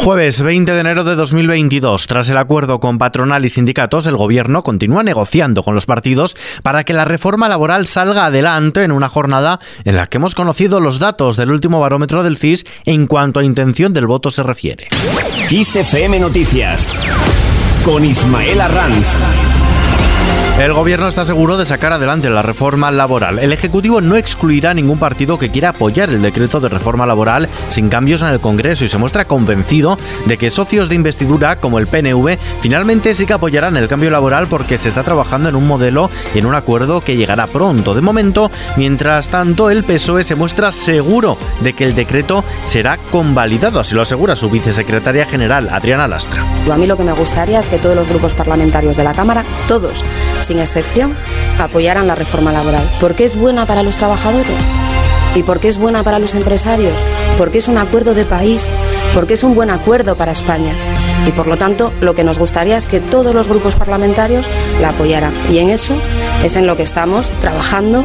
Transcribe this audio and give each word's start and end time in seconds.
Jueves 0.00 0.42
20 0.42 0.72
de 0.72 0.80
enero 0.80 1.02
de 1.02 1.16
2022, 1.16 2.06
tras 2.06 2.30
el 2.30 2.38
acuerdo 2.38 2.78
con 2.78 2.98
patronal 2.98 3.44
y 3.44 3.48
sindicatos, 3.48 4.06
el 4.06 4.16
gobierno 4.16 4.62
continúa 4.62 5.02
negociando 5.02 5.64
con 5.64 5.74
los 5.74 5.86
partidos 5.86 6.36
para 6.62 6.84
que 6.84 6.92
la 6.92 7.04
reforma 7.04 7.48
laboral 7.48 7.88
salga 7.88 8.26
adelante 8.26 8.84
en 8.84 8.92
una 8.92 9.08
jornada 9.08 9.58
en 9.84 9.96
la 9.96 10.06
que 10.06 10.18
hemos 10.18 10.36
conocido 10.36 10.78
los 10.78 11.00
datos 11.00 11.36
del 11.36 11.50
último 11.50 11.80
barómetro 11.80 12.22
del 12.22 12.38
CIS 12.38 12.64
en 12.84 13.08
cuanto 13.08 13.40
a 13.40 13.44
intención 13.44 13.92
del 13.92 14.06
voto 14.06 14.30
se 14.30 14.44
refiere. 14.44 14.86
Noticias 16.20 16.86
con 17.84 18.04
Ismael 18.04 18.60
Arranz. 18.60 19.57
El 20.58 20.72
gobierno 20.72 21.06
está 21.06 21.24
seguro 21.24 21.56
de 21.56 21.66
sacar 21.66 21.92
adelante 21.92 22.28
la 22.28 22.42
reforma 22.42 22.90
laboral. 22.90 23.38
El 23.38 23.52
Ejecutivo 23.52 24.00
no 24.00 24.16
excluirá 24.16 24.74
ningún 24.74 24.98
partido 24.98 25.38
que 25.38 25.50
quiera 25.50 25.68
apoyar 25.68 26.10
el 26.10 26.20
decreto 26.20 26.58
de 26.58 26.68
reforma 26.68 27.06
laboral 27.06 27.48
sin 27.68 27.88
cambios 27.88 28.22
en 28.22 28.28
el 28.28 28.40
Congreso 28.40 28.84
y 28.84 28.88
se 28.88 28.98
muestra 28.98 29.24
convencido 29.24 29.96
de 30.26 30.36
que 30.36 30.50
socios 30.50 30.88
de 30.88 30.96
investidura 30.96 31.60
como 31.60 31.78
el 31.78 31.86
PNV 31.86 32.38
finalmente 32.60 33.14
sí 33.14 33.24
que 33.24 33.34
apoyarán 33.34 33.76
el 33.76 33.86
cambio 33.86 34.10
laboral 34.10 34.48
porque 34.48 34.78
se 34.78 34.88
está 34.88 35.04
trabajando 35.04 35.48
en 35.48 35.54
un 35.54 35.64
modelo 35.64 36.10
y 36.34 36.40
en 36.40 36.46
un 36.46 36.56
acuerdo 36.56 37.02
que 37.02 37.16
llegará 37.16 37.46
pronto. 37.46 37.94
De 37.94 38.00
momento, 38.00 38.50
mientras 38.76 39.28
tanto, 39.28 39.70
el 39.70 39.84
PSOE 39.84 40.24
se 40.24 40.34
muestra 40.34 40.72
seguro 40.72 41.38
de 41.60 41.72
que 41.74 41.84
el 41.84 41.94
decreto 41.94 42.42
será 42.64 42.96
convalidado, 43.12 43.78
así 43.78 43.94
lo 43.94 44.02
asegura 44.02 44.34
su 44.34 44.50
vicesecretaria 44.50 45.24
general, 45.24 45.68
Adriana 45.70 46.08
Lastra. 46.08 46.44
A 46.68 46.76
mí 46.76 46.88
lo 46.88 46.96
que 46.96 47.04
me 47.04 47.12
gustaría 47.12 47.60
es 47.60 47.68
que 47.68 47.78
todos 47.78 47.94
los 47.94 48.08
grupos 48.08 48.34
parlamentarios 48.34 48.96
de 48.96 49.04
la 49.04 49.14
Cámara, 49.14 49.44
todos, 49.68 50.04
sin 50.48 50.58
excepción, 50.58 51.14
apoyaran 51.58 52.06
la 52.06 52.14
reforma 52.14 52.52
laboral. 52.52 52.88
Porque 53.00 53.24
es 53.24 53.36
buena 53.36 53.66
para 53.66 53.82
los 53.82 53.96
trabajadores 53.96 54.68
y 55.34 55.42
porque 55.42 55.68
es 55.68 55.76
buena 55.76 56.02
para 56.02 56.18
los 56.18 56.34
empresarios, 56.34 56.94
porque 57.36 57.58
es 57.58 57.68
un 57.68 57.76
acuerdo 57.76 58.14
de 58.14 58.24
país, 58.24 58.72
porque 59.14 59.34
es 59.34 59.44
un 59.44 59.54
buen 59.54 59.70
acuerdo 59.70 60.16
para 60.16 60.32
España. 60.32 60.72
Y 61.26 61.32
por 61.32 61.46
lo 61.46 61.58
tanto, 61.58 61.92
lo 62.00 62.14
que 62.14 62.24
nos 62.24 62.38
gustaría 62.38 62.76
es 62.78 62.86
que 62.86 63.00
todos 63.00 63.34
los 63.34 63.46
grupos 63.48 63.76
parlamentarios 63.76 64.48
la 64.80 64.90
apoyaran. 64.90 65.34
Y 65.50 65.58
en 65.58 65.68
eso 65.68 65.94
es 66.42 66.56
en 66.56 66.66
lo 66.66 66.76
que 66.76 66.82
estamos 66.82 67.30
trabajando 67.40 68.04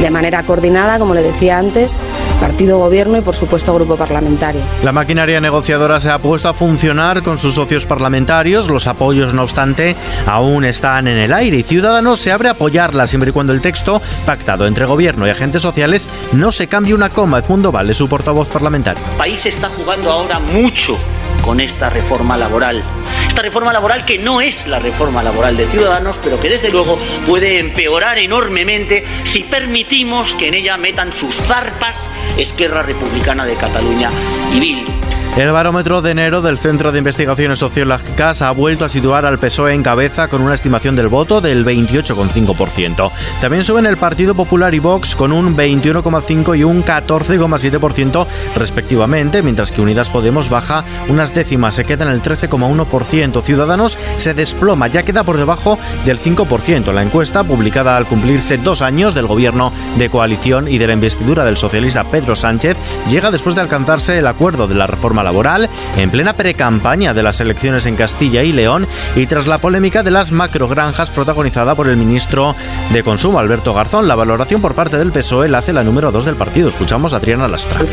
de 0.00 0.10
manera 0.10 0.44
coordinada, 0.44 0.98
como 0.98 1.14
le 1.14 1.22
decía 1.22 1.58
antes, 1.58 1.98
partido, 2.42 2.78
gobierno 2.78 3.16
y 3.16 3.20
por 3.20 3.36
supuesto 3.36 3.72
grupo 3.72 3.96
parlamentario. 3.96 4.60
La 4.82 4.90
maquinaria 4.90 5.40
negociadora 5.40 6.00
se 6.00 6.10
ha 6.10 6.18
puesto 6.18 6.48
a 6.48 6.54
funcionar 6.54 7.22
con 7.22 7.38
sus 7.38 7.54
socios 7.54 7.86
parlamentarios. 7.86 8.68
Los 8.68 8.88
apoyos, 8.88 9.32
no 9.32 9.44
obstante, 9.44 9.94
aún 10.26 10.64
están 10.64 11.06
en 11.06 11.18
el 11.18 11.32
aire 11.32 11.58
y 11.58 11.62
Ciudadanos 11.62 12.18
se 12.18 12.32
abre 12.32 12.48
a 12.48 12.52
apoyarla 12.52 13.06
siempre 13.06 13.30
y 13.30 13.32
cuando 13.32 13.52
el 13.52 13.60
texto 13.60 14.02
pactado 14.26 14.66
entre 14.66 14.86
gobierno 14.86 15.24
y 15.24 15.30
agentes 15.30 15.62
sociales 15.62 16.08
no 16.32 16.50
se 16.50 16.66
cambie 16.66 16.94
una 16.94 17.10
coma. 17.10 17.38
Edmundo 17.38 17.70
Vale, 17.70 17.94
su 17.94 18.08
portavoz 18.08 18.48
parlamentario. 18.48 19.00
El 19.12 19.16
país 19.16 19.46
está 19.46 19.68
jugando 19.68 20.10
ahora 20.10 20.40
mucho 20.40 20.98
con 21.44 21.60
esta 21.60 21.90
reforma 21.90 22.36
laboral. 22.36 22.82
Esta 23.28 23.42
reforma 23.42 23.72
laboral 23.72 24.04
que 24.04 24.18
no 24.18 24.40
es 24.40 24.66
la 24.66 24.80
reforma 24.80 25.22
laboral 25.22 25.56
de 25.56 25.66
Ciudadanos, 25.66 26.18
pero 26.22 26.40
que 26.40 26.48
desde 26.48 26.70
luego 26.70 26.98
puede 27.24 27.60
empeorar 27.60 28.18
enormemente 28.18 29.04
si 29.22 29.44
permitimos 29.44 30.34
que 30.34 30.48
en 30.48 30.54
ella 30.54 30.76
metan 30.76 31.12
sus 31.12 31.36
zarpas 31.36 31.96
Esquerra 32.36 32.82
Republicana 32.82 33.44
de 33.44 33.54
Cataluña 33.54 34.10
y 34.52 34.60
Bildu. 34.60 35.01
El 35.36 35.50
barómetro 35.50 36.02
de 36.02 36.10
enero 36.10 36.42
del 36.42 36.58
Centro 36.58 36.92
de 36.92 36.98
Investigaciones 36.98 37.58
Sociológicas 37.58 38.42
ha 38.42 38.50
vuelto 38.50 38.84
a 38.84 38.90
situar 38.90 39.24
al 39.24 39.38
PSOE 39.38 39.72
en 39.72 39.82
cabeza 39.82 40.28
con 40.28 40.42
una 40.42 40.52
estimación 40.52 40.94
del 40.94 41.08
voto 41.08 41.40
del 41.40 41.64
28,5%. 41.64 43.10
También 43.40 43.64
suben 43.64 43.86
el 43.86 43.96
Partido 43.96 44.34
Popular 44.34 44.74
y 44.74 44.78
Vox 44.78 45.16
con 45.16 45.32
un 45.32 45.56
21,5 45.56 46.58
y 46.58 46.64
un 46.64 46.84
14,7% 46.84 48.26
respectivamente, 48.56 49.42
mientras 49.42 49.72
que 49.72 49.80
Unidas 49.80 50.10
Podemos 50.10 50.50
baja 50.50 50.84
unas 51.08 51.32
décimas, 51.32 51.76
se 51.76 51.86
queda 51.86 52.04
en 52.04 52.10
el 52.10 52.20
13,1%. 52.20 53.40
Ciudadanos 53.40 53.98
se 54.18 54.34
desploma, 54.34 54.88
ya 54.88 55.02
queda 55.02 55.24
por 55.24 55.38
debajo 55.38 55.78
del 56.04 56.20
5%. 56.20 56.92
La 56.92 57.02
encuesta, 57.02 57.42
publicada 57.42 57.96
al 57.96 58.06
cumplirse 58.06 58.58
dos 58.58 58.82
años 58.82 59.14
del 59.14 59.26
gobierno 59.26 59.72
de 59.96 60.10
coalición 60.10 60.68
y 60.68 60.76
de 60.76 60.88
la 60.88 60.92
investidura 60.92 61.42
del 61.46 61.56
socialista 61.56 62.04
Pedro 62.04 62.36
Sánchez, 62.36 62.76
llega 63.08 63.30
después 63.30 63.54
de 63.54 63.62
alcanzarse 63.62 64.18
el 64.18 64.26
acuerdo 64.26 64.68
de 64.68 64.74
la 64.74 64.86
reforma 64.86 65.21
laboral 65.22 65.68
en 65.96 66.10
plena 66.10 66.34
precampaña 66.34 67.14
de 67.14 67.22
las 67.22 67.40
elecciones 67.40 67.86
en 67.86 67.96
Castilla 67.96 68.42
y 68.42 68.52
León 68.52 68.86
y 69.16 69.26
tras 69.26 69.46
la 69.46 69.58
polémica 69.58 70.02
de 70.02 70.10
las 70.10 70.32
macrogranjas 70.32 71.10
protagonizada 71.10 71.74
por 71.74 71.88
el 71.88 71.96
ministro 71.96 72.54
de 72.92 73.02
Consumo, 73.02 73.38
Alberto 73.38 73.74
Garzón. 73.74 74.08
La 74.08 74.14
valoración 74.14 74.60
por 74.60 74.74
parte 74.74 74.98
del 74.98 75.12
PSOE 75.12 75.48
la 75.48 75.58
hace 75.58 75.72
la 75.72 75.84
número 75.84 76.12
2 76.12 76.24
del 76.24 76.36
partido. 76.36 76.68
Escuchamos 76.68 77.14
a 77.14 77.16
Adriana 77.16 77.48
Lastra. 77.48 77.80
El 77.80 77.88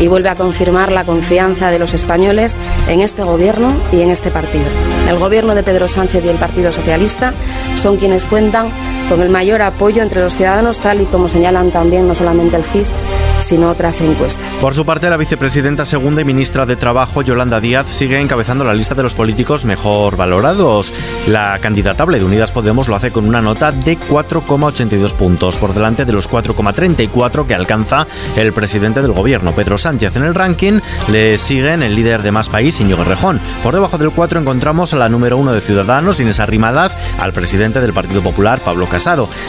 y 0.00 0.06
vuelve 0.06 0.28
a 0.28 0.36
confirmar 0.36 0.92
la 0.92 1.04
confianza 1.04 1.70
de 1.70 1.78
los 1.78 1.94
españoles 1.94 2.56
en 2.88 3.00
este 3.00 3.22
gobierno 3.22 3.74
y 3.92 4.00
en 4.00 4.10
este 4.10 4.30
partido. 4.30 4.64
El 5.08 5.18
gobierno 5.18 5.54
de 5.54 5.62
Pedro 5.62 5.88
Sánchez 5.88 6.24
y 6.24 6.28
el 6.28 6.36
Partido 6.36 6.72
Socialista 6.72 7.34
son 7.74 7.96
quienes 7.96 8.24
cuentan 8.24 8.68
con 9.08 9.20
el 9.20 9.28
mayor 9.28 9.62
apoyo 9.62 10.02
entre 10.02 10.20
los 10.20 10.36
ciudadanos, 10.36 10.80
tal 10.80 11.00
y 11.00 11.04
como 11.04 11.28
señalan 11.28 11.70
también 11.70 12.08
no 12.08 12.14
solamente 12.14 12.56
el 12.56 12.64
CIS, 12.64 12.94
sino 13.38 13.68
otras 13.70 14.00
encuestas. 14.00 14.54
Por 14.56 14.74
su 14.74 14.84
parte, 14.84 15.10
la 15.10 15.16
vicepresidenta 15.16 15.84
segunda 15.84 16.22
y 16.22 16.24
ministra 16.24 16.66
de 16.66 16.76
Trabajo, 16.76 17.22
Yolanda 17.22 17.60
Díaz, 17.60 17.86
sigue 17.88 18.20
encabezando 18.20 18.64
la 18.64 18.74
lista 18.74 18.94
de 18.94 19.02
los 19.02 19.14
políticos 19.14 19.64
mejor 19.64 20.16
valorados. 20.16 20.94
La 21.26 21.58
candidatable 21.60 22.18
de 22.18 22.24
Unidas 22.24 22.52
Podemos 22.52 22.88
lo 22.88 22.96
hace 22.96 23.10
con 23.10 23.26
una 23.28 23.42
nota 23.42 23.72
de 23.72 23.98
4,82 23.98 25.12
puntos, 25.14 25.58
por 25.58 25.74
delante 25.74 26.04
de 26.04 26.12
los 26.12 26.30
4,34 26.30 27.46
que 27.46 27.54
alcanza 27.54 28.06
el 28.36 28.52
presidente 28.52 29.02
del 29.02 29.12
gobierno, 29.12 29.52
Pedro 29.52 29.78
Sánchez. 29.78 30.16
En 30.16 30.22
el 30.22 30.34
ranking 30.34 30.80
le 31.10 31.36
siguen 31.38 31.82
el 31.82 31.94
líder 31.94 32.22
de 32.22 32.32
Más 32.32 32.48
País, 32.48 32.80
Íñigo 32.80 33.04
Rejón. 33.04 33.40
Por 33.62 33.74
debajo 33.74 33.98
del 33.98 34.10
4 34.10 34.40
encontramos 34.40 34.94
a 34.94 34.96
la 34.96 35.08
número 35.08 35.36
1 35.36 35.52
de 35.52 35.60
Ciudadanos, 35.60 36.20
Inés 36.20 36.40
Arrimadas, 36.40 36.96
al 37.18 37.32
presidente 37.32 37.80
del 37.80 37.92
Partido 37.92 38.22
Popular, 38.22 38.60
Pablo 38.60 38.86
Casado. 38.88 39.01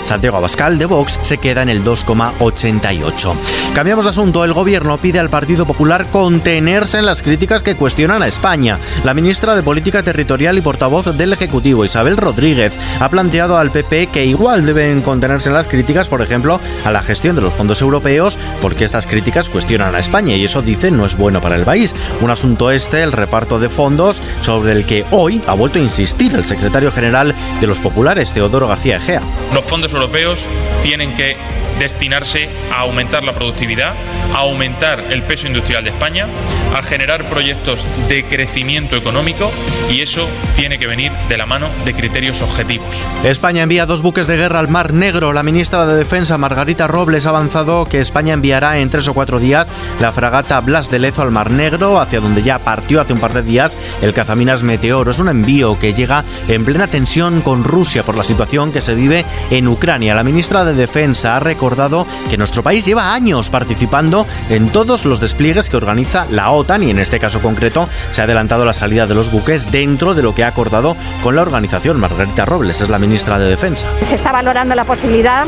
Santiago 0.03 0.37
Abascal, 0.37 0.79
de 0.79 0.87
Vox, 0.87 1.19
se 1.21 1.37
queda 1.37 1.61
en 1.61 1.69
el 1.69 1.83
2,88. 1.83 3.33
Cambiamos 3.75 4.05
de 4.05 4.09
asunto. 4.09 4.43
El 4.43 4.53
gobierno 4.53 4.97
pide 4.97 5.19
al 5.19 5.29
Partido 5.29 5.67
Popular 5.67 6.07
contenerse 6.11 6.97
en 6.97 7.05
las 7.05 7.21
críticas 7.21 7.61
que 7.61 7.75
cuestionan 7.75 8.23
a 8.23 8.27
España. 8.27 8.79
La 9.03 9.13
ministra 9.13 9.55
de 9.55 9.61
Política 9.61 10.01
Territorial 10.01 10.57
y 10.57 10.61
portavoz 10.61 11.15
del 11.15 11.33
Ejecutivo, 11.33 11.85
Isabel 11.85 12.17
Rodríguez, 12.17 12.73
ha 12.99 13.09
planteado 13.09 13.59
al 13.59 13.69
PP 13.69 14.07
que 14.07 14.25
igual 14.25 14.65
deben 14.65 15.03
contenerse 15.03 15.49
en 15.49 15.55
las 15.55 15.67
críticas, 15.67 16.09
por 16.09 16.23
ejemplo, 16.23 16.59
a 16.83 16.91
la 16.91 17.01
gestión 17.01 17.35
de 17.35 17.43
los 17.43 17.53
fondos 17.53 17.79
europeos, 17.81 18.39
porque 18.59 18.85
estas 18.85 19.05
críticas 19.05 19.49
cuestionan 19.49 19.93
a 19.93 19.99
España 19.99 20.35
y 20.35 20.45
eso, 20.45 20.63
dice, 20.63 20.89
no 20.89 21.05
es 21.05 21.15
bueno 21.15 21.41
para 21.41 21.57
el 21.57 21.63
país. 21.63 21.93
Un 22.21 22.31
asunto 22.31 22.71
este, 22.71 23.03
el 23.03 23.11
reparto 23.11 23.59
de 23.59 23.69
fondos, 23.69 24.23
sobre 24.41 24.71
el 24.71 24.87
que 24.87 25.05
hoy 25.11 25.41
ha 25.45 25.53
vuelto 25.53 25.77
a 25.77 25.83
insistir 25.83 26.33
el 26.33 26.45
secretario 26.45 26.91
general 26.91 27.35
de 27.61 27.67
los 27.67 27.79
populares, 27.79 28.33
Teodoro 28.33 28.67
García 28.67 28.97
Egea. 28.97 29.21
Los 29.53 29.65
fondos 29.65 29.93
europeos 29.93 30.47
tienen 30.81 31.13
que 31.15 31.37
destinarse 31.77 32.49
a 32.71 32.81
aumentar 32.81 33.23
la 33.23 33.33
productividad, 33.33 33.93
a 34.33 34.39
aumentar 34.39 35.11
el 35.11 35.23
peso 35.23 35.47
industrial 35.47 35.83
de 35.83 35.91
España, 35.91 36.27
a 36.73 36.81
generar 36.81 37.23
proyectos 37.29 37.85
de 38.09 38.23
crecimiento 38.25 38.95
económico 38.95 39.51
y 39.89 40.01
eso 40.01 40.27
tiene 40.55 40.79
que 40.79 40.87
venir 40.87 41.11
de 41.29 41.37
la 41.37 41.45
mano 41.45 41.67
de 41.85 41.93
criterios 41.93 42.41
objetivos. 42.41 42.95
España 43.23 43.63
envía 43.63 43.85
dos 43.85 44.01
buques 44.01 44.27
de 44.27 44.37
guerra 44.37 44.59
al 44.59 44.69
Mar 44.69 44.93
Negro. 44.93 45.33
La 45.33 45.43
ministra 45.43 45.85
de 45.85 45.95
Defensa, 45.95 46.37
Margarita 46.37 46.87
Robles, 46.87 47.25
ha 47.25 47.29
avanzado 47.29 47.85
que 47.85 47.99
España 47.99 48.33
enviará 48.33 48.79
en 48.79 48.89
tres 48.89 49.07
o 49.07 49.13
cuatro 49.13 49.39
días 49.39 49.71
la 49.99 50.11
fragata 50.11 50.59
Blas 50.61 50.89
de 50.89 50.99
Lezo 50.99 51.21
al 51.21 51.31
Mar 51.31 51.51
Negro, 51.51 51.99
hacia 51.99 52.19
donde 52.19 52.43
ya 52.43 52.59
partió 52.59 53.01
hace 53.01 53.13
un 53.13 53.19
par 53.19 53.33
de 53.33 53.43
días 53.43 53.77
el 54.01 54.13
cazaminas 54.13 54.63
Meteoro. 54.63 55.11
Es 55.11 55.19
un 55.19 55.29
envío 55.29 55.77
que 55.77 55.93
llega 55.93 56.23
en 56.47 56.65
plena 56.65 56.87
tensión 56.87 57.41
con 57.41 57.63
Rusia 57.63 58.03
por 58.03 58.17
la 58.17 58.23
situación 58.23 58.71
que 58.71 58.81
se 58.81 58.95
vive 58.95 59.25
en 59.51 59.67
Ucrania. 59.67 60.15
La 60.15 60.23
ministra 60.23 60.65
de 60.65 60.73
Defensa 60.73 61.35
ha 61.35 61.39
recordado 61.39 62.07
que 62.29 62.37
nuestro 62.37 62.63
país 62.63 62.85
lleva 62.85 63.13
años 63.13 63.49
participando 63.49 64.25
en 64.49 64.69
todos 64.69 65.05
los 65.05 65.19
despliegues 65.19 65.69
que 65.69 65.77
organiza 65.77 66.25
la 66.29 66.49
OTAN 66.51 66.62
y 66.63 66.89
en 66.89 66.99
este 66.99 67.19
caso 67.19 67.41
concreto 67.41 67.89
se 68.11 68.21
ha 68.21 68.23
adelantado 68.23 68.63
la 68.63 68.71
salida 68.71 69.05
de 69.05 69.13
los 69.13 69.29
buques 69.31 69.69
dentro 69.69 70.13
de 70.13 70.23
lo 70.23 70.33
que 70.33 70.45
ha 70.45 70.47
acordado 70.47 70.95
con 71.21 71.35
la 71.35 71.41
organización. 71.41 71.99
Margarita 71.99 72.45
Robles 72.45 72.79
es 72.79 72.87
la 72.87 72.99
ministra 72.99 73.37
de 73.37 73.49
Defensa. 73.49 73.87
Se 74.05 74.15
está 74.15 74.31
valorando 74.31 74.73
la 74.73 74.85
posibilidad 74.85 75.45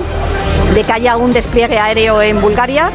de 0.73 0.83
que 0.83 0.91
haya 0.91 1.15
un 1.15 1.31
despliegue 1.31 1.79
aéreo 1.79 2.21
en 2.21 2.41
Bulgaria 2.41 2.91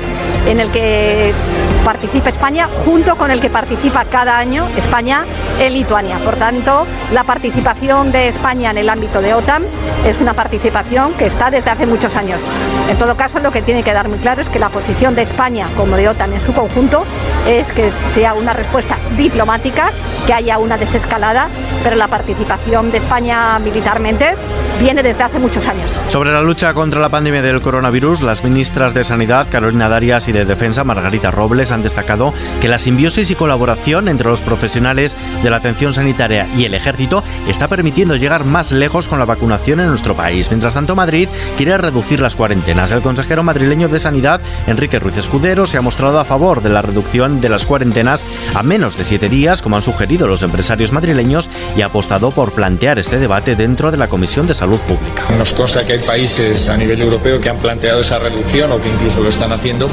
en 0.47 0.61
el 0.61 0.71
que 0.71 1.33
participa 1.81 2.29
España 2.29 2.69
junto 2.85 3.17
con 3.17 3.31
el 3.31 3.41
que 3.41 3.51
participa 3.51 4.05
cada 4.05 4.39
año 4.39 4.67
España 4.77 5.25
en 5.59 5.73
Lituania. 5.75 6.19
Por 6.19 6.37
tanto, 6.37 6.87
la 7.13 7.25
participación 7.25 8.13
de 8.13 8.29
España 8.29 8.71
en 8.71 8.79
el 8.79 8.89
ámbito 8.89 9.21
de 9.21 9.35
OTAN 9.35 9.65
es 10.07 10.21
una 10.21 10.35
participación 10.35 11.15
que 11.15 11.27
está 11.27 11.51
desde 11.51 11.71
hace 11.71 11.87
muchos 11.87 12.17
años. 12.17 12.41
En 12.89 12.99
todo 12.99 13.17
caso, 13.17 13.39
lo 13.41 13.51
que 13.51 13.63
tiene 13.63 13.83
que 13.83 13.93
dar 13.93 14.09
muy 14.09 14.19
claro 14.19 14.41
es 14.41 14.49
que 14.49 14.59
la 14.59 14.69
posición 14.69 15.15
de 15.15 15.23
España 15.23 15.67
como 15.77 15.97
de 15.97 16.09
OTAN 16.09 16.33
en 16.33 16.41
su 16.41 16.53
conjunto 16.53 17.05
es 17.47 17.73
que 17.73 17.91
sea 18.15 18.35
una 18.35 18.53
respuesta 18.53 18.97
diplomática, 19.17 19.91
que 20.27 20.35
haya 20.35 20.59
una 20.59 20.77
desescalada, 20.77 21.49
pero 21.83 21.97
la 21.97 22.09
participación 22.09 22.91
de 22.91 22.99
España 22.99 23.59
militarmente 23.59 24.35
viene 24.81 25.03
desde 25.03 25.23
hace 25.23 25.39
muchos 25.39 25.67
años. 25.67 25.91
Sobre 26.09 26.33
la 26.33 26.41
lucha 26.41 26.73
contra 26.75 27.01
la 27.01 27.09
pandemia 27.09 27.43
del 27.43 27.61
coronavirus, 27.61 28.23
las 28.23 28.43
ministras 28.43 28.95
de 28.95 29.05
Sanidad, 29.05 29.49
Carolina 29.51 29.89
Darias, 29.89 30.29
y 30.29 30.33
de 30.33 30.45
Defensa, 30.45 30.85
Margarita 30.85 31.31
Robles, 31.31 31.73
han 31.73 31.83
destacado 31.83 32.33
que 32.61 32.69
la 32.69 32.79
simbiosis 32.79 33.31
y 33.31 33.35
colaboración 33.35 34.09
entre 34.09 34.29
los 34.29 34.41
profesionales 34.41 35.17
de 35.43 35.51
la 35.51 35.59
atención 35.59 35.93
sanitaria 35.93 36.49
y 36.57 36.65
el 36.65 36.75
ejército 36.75 37.23
está 37.47 37.69
permitiendo 37.69 38.17
llegar 38.17 38.45
más 38.45 38.73
lejos 38.73 39.09
con 39.09 39.19
la 39.19 39.25
vacunación 39.25 39.81
en 39.81 39.89
nuestro 39.89 40.17
país. 40.17 40.51
Mientras 40.51 40.75
tanto, 40.75 40.97
Madrid 40.97 41.29
quiere 41.57 41.77
reducir 41.77 42.21
las 42.21 42.35
cuarentenas. 42.35 42.93
El 42.93 43.03
consejero 43.03 43.43
madrileño 43.43 43.89
de 43.89 43.99
Sanidad, 43.99 44.41
Enrique 44.67 44.99
Ruiz 44.99 45.17
Escudero, 45.17 45.67
se 45.67 45.77
ha 45.77 45.83
mostrado 45.83 46.19
a 46.19 46.25
favor 46.25 46.63
de 46.63 46.71
la 46.71 46.83
reducción 46.83 47.41
de 47.41 47.49
las 47.49 47.67
cuarentenas 47.67 48.25
a 48.55 48.63
menos 48.63 48.97
de 48.97 49.05
siete 49.05 49.29
días, 49.29 49.63
como 49.63 49.77
han 49.77 49.83
sugerido 49.83 50.27
los 50.27 50.43
empresarios 50.43 50.93
madrileños, 50.93 51.51
y 51.77 51.83
ha 51.83 51.87
apostado 51.87 52.31
por 52.31 52.53
plantear 52.53 52.99
este 52.99 53.19
debate 53.19 53.57
dentro 53.57 53.91
de 53.91 53.99
la 53.99 54.09
Comisión 54.09 54.47
de 54.47 54.55
Salud 54.55 54.70
Pública. 54.79 55.25
Nos 55.37 55.53
consta 55.55 55.85
que 55.85 55.95
hay 55.95 55.99
países 55.99 56.69
a 56.69 56.77
nivel 56.77 57.01
europeo 57.01 57.41
que 57.41 57.49
han 57.49 57.59
planteado 57.59 58.01
esa 58.01 58.19
reducción 58.19 58.73
o 58.73 58.81
que 58.81 58.89
incluso 58.89 59.23
lo 59.23 59.29
están 59.29 59.53
haciendo 59.53 59.89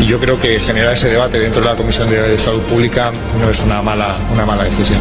y 0.00 0.06
yo 0.06 0.18
creo 0.18 0.40
que 0.40 0.60
generar 0.60 0.92
ese 0.92 1.08
debate 1.08 1.38
dentro 1.38 1.62
de 1.62 1.68
la 1.68 1.76
Comisión 1.76 2.08
de 2.10 2.38
Salud 2.38 2.62
Pública 2.62 3.12
no 3.40 3.50
es 3.50 3.60
una 3.60 3.82
mala, 3.82 4.18
una 4.32 4.46
mala 4.46 4.64
decisión. 4.64 5.00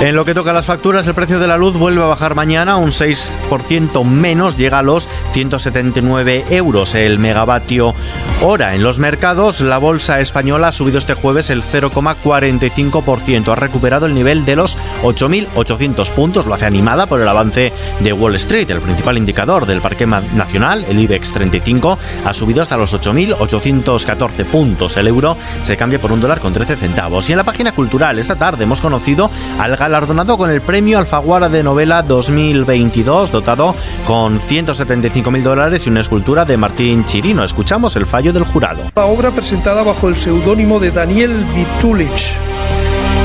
En 0.00 0.16
lo 0.16 0.24
que 0.24 0.32
toca 0.32 0.48
a 0.50 0.54
las 0.54 0.64
facturas, 0.64 1.06
el 1.06 1.14
precio 1.14 1.38
de 1.38 1.46
la 1.46 1.58
luz 1.58 1.76
vuelve 1.76 2.02
a 2.02 2.06
bajar 2.06 2.34
mañana 2.34 2.78
un 2.78 2.88
6% 2.88 4.02
menos, 4.02 4.56
llega 4.56 4.78
a 4.78 4.82
los 4.82 5.10
179 5.32 6.46
euros 6.48 6.94
el 6.94 7.18
megavatio 7.18 7.94
hora. 8.40 8.74
En 8.74 8.82
los 8.82 8.98
mercados, 8.98 9.60
la 9.60 9.76
bolsa 9.76 10.18
española 10.20 10.68
ha 10.68 10.72
subido 10.72 10.96
este 10.96 11.12
jueves 11.12 11.50
el 11.50 11.62
0,45%, 11.62 13.52
ha 13.52 13.54
recuperado 13.56 14.06
el 14.06 14.14
nivel 14.14 14.46
de 14.46 14.56
los 14.56 14.78
8.800 15.02 16.10
puntos, 16.12 16.46
lo 16.46 16.54
hace 16.54 16.64
animada 16.64 17.06
por 17.06 17.20
el 17.20 17.28
avance 17.28 17.70
de 18.00 18.12
Wall 18.14 18.36
Street, 18.36 18.70
el 18.70 18.80
principal 18.80 19.18
indicador 19.18 19.66
del 19.66 19.82
parque 19.82 20.06
nacional, 20.06 20.86
el 20.88 20.98
IBEX 20.98 21.34
35, 21.34 21.98
ha 22.24 22.32
subido 22.32 22.62
hasta 22.62 22.78
los 22.78 22.94
8.814 22.94 24.46
puntos. 24.46 24.96
El 24.96 25.08
euro 25.08 25.36
se 25.62 25.76
cambia 25.76 26.00
por 26.00 26.10
un 26.10 26.22
dólar 26.22 26.40
con 26.40 26.54
13 26.54 26.76
centavos. 26.76 27.28
Y 27.28 27.32
en 27.34 27.38
la 27.38 27.44
página 27.44 27.72
cultural, 27.72 28.18
esta 28.18 28.36
tarde 28.36 28.64
hemos 28.64 28.80
conocido 28.80 29.30
al 29.58 29.76
galardonado 29.90 30.38
con 30.38 30.50
el 30.50 30.60
premio 30.60 30.98
Alfaguara 30.98 31.48
de 31.48 31.64
Novela 31.64 32.02
2022, 32.02 33.32
dotado 33.32 33.74
con 34.06 34.38
175.000 34.38 35.42
dólares 35.42 35.84
y 35.84 35.90
una 35.90 35.98
escultura 35.98 36.44
de 36.44 36.56
Martín 36.56 37.04
Chirino. 37.06 37.42
Escuchamos 37.42 37.96
el 37.96 38.06
fallo 38.06 38.32
del 38.32 38.44
jurado. 38.44 38.84
La 38.94 39.06
obra 39.06 39.32
presentada 39.32 39.82
bajo 39.82 40.06
el 40.06 40.14
seudónimo 40.14 40.78
de 40.78 40.92
Daniel 40.92 41.44
Vitulich, 41.56 42.34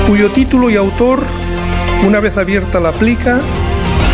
cuyo 0.08 0.32
título 0.32 0.72
y 0.72 0.76
autor, 0.76 1.22
una 2.04 2.20
vez 2.20 2.36
abierta 2.36 2.80
la 2.80 2.94
plica, 2.94 3.40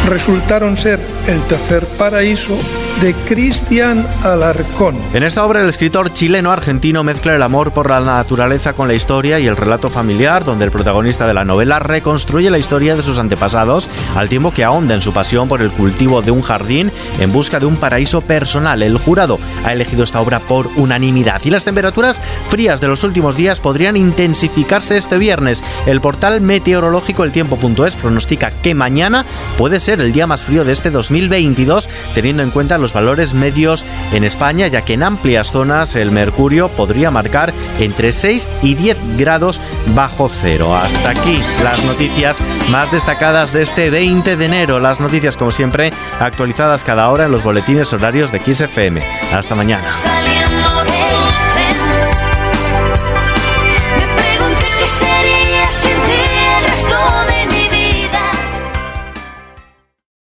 resultaron 0.09 0.75
ser 0.75 1.00
El 1.27 1.42
tercer 1.44 1.86
paraíso 1.97 2.57
de 2.99 3.13
Cristian 3.25 4.07
Alarcón. 4.23 4.95
En 5.13 5.23
esta 5.23 5.45
obra 5.45 5.61
el 5.61 5.69
escritor 5.69 6.13
chileno-argentino 6.13 7.03
mezcla 7.03 7.35
el 7.35 7.41
amor 7.41 7.71
por 7.71 7.89
la 7.89 7.99
naturaleza 7.99 8.73
con 8.73 8.88
la 8.88 8.93
historia 8.93 9.39
y 9.39 9.47
el 9.47 9.57
relato 9.57 9.89
familiar, 9.89 10.43
donde 10.43 10.65
el 10.65 10.71
protagonista 10.71 11.27
de 11.27 11.33
la 11.33 11.45
novela 11.45 11.79
reconstruye 11.79 12.49
la 12.51 12.57
historia 12.57 12.95
de 12.95 13.03
sus 13.03 13.19
antepasados, 13.19 13.89
al 14.15 14.29
tiempo 14.29 14.53
que 14.53 14.63
ahonda 14.63 14.93
en 14.93 15.01
su 15.01 15.13
pasión 15.13 15.47
por 15.47 15.61
el 15.61 15.71
cultivo 15.71 16.21
de 16.21 16.31
un 16.31 16.41
jardín 16.41 16.91
en 17.19 17.31
busca 17.31 17.59
de 17.59 17.65
un 17.65 17.77
paraíso 17.77 18.21
personal. 18.21 18.83
El 18.83 18.97
jurado 18.97 19.39
ha 19.63 19.73
elegido 19.73 20.03
esta 20.03 20.21
obra 20.21 20.39
por 20.39 20.67
unanimidad 20.75 21.41
y 21.44 21.49
las 21.49 21.65
temperaturas 21.65 22.21
frías 22.49 22.81
de 22.81 22.87
los 22.87 23.03
últimos 23.03 23.35
días 23.35 23.59
podrían 23.59 23.97
intensificarse 23.97 24.97
este 24.97 25.17
viernes. 25.17 25.63
El 25.85 26.01
portal 26.01 26.41
meteorológico 26.41 27.23
El 27.23 27.31
Tiempo.es 27.31 27.95
pronostica 27.95 28.51
que 28.51 28.75
mañana 28.75 29.25
puede 29.57 29.79
ser 29.79 30.01
el 30.01 30.11
día 30.11 30.27
más 30.27 30.44
frío 30.44 30.63
de 30.65 30.71
este 30.71 30.91
2022, 30.91 31.89
teniendo 32.13 32.44
en 32.44 32.51
cuenta 32.51 32.77
los 32.81 32.94
valores 32.94 33.33
medios 33.33 33.86
en 34.12 34.24
España, 34.24 34.68
ya 34.68 34.83
que 34.83 34.94
en 34.94 35.04
amplias 35.04 35.51
zonas 35.51 35.95
el 35.95 36.12
mercurio 36.12 36.69
podría 36.69 37.12
marcar 37.12 37.54
entre 37.80 38.12
6 38.12 38.50
y 38.62 38.75
10 38.75 39.18
grados 39.18 39.62
bajo 39.95 40.30
cero. 40.30 40.75
Hasta 40.75 41.12
aquí 41.12 41.42
las 41.63 41.83
noticias 41.83 42.42
más 42.69 42.92
destacadas 42.92 43.54
de 43.54 43.63
este 43.63 43.89
20 43.89 44.36
de 44.38 44.45
enero. 44.45 44.80
Las 44.80 45.00
noticias, 45.00 45.38
como 45.38 45.51
siempre, 45.51 45.92
actualizadas 46.19 46.83
cada 46.83 47.10
hora 47.10 47.25
en 47.25 47.31
los 47.31 47.44
boletines 47.44 47.94
horarios 47.94 48.31
de 48.31 48.39
XFM. 48.39 49.01
Hasta 49.33 49.56
mañana. 49.56 49.89